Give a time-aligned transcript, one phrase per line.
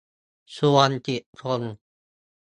[0.55, 1.61] ชวนสิบคน